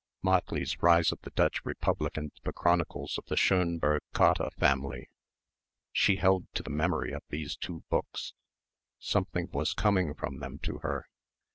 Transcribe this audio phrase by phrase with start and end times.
[0.23, 5.09] Motley's Rise of the Dutch Republic and the Chronicles of the Schönberg Cotta family.
[5.91, 8.33] She held to the memory of these two books.
[8.97, 11.05] Something was coming from them to her.